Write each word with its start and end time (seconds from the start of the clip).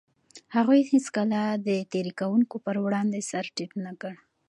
هغوی 0.55 0.81
هيڅکله 0.91 1.41
د 1.67 1.69
تېري 1.91 2.13
کوونکو 2.19 2.55
پر 2.65 2.75
وړاندې 2.85 3.19
سر 3.29 3.45
ټيټ 3.55 3.71
نه 3.85 3.93
کړ. 4.01 4.13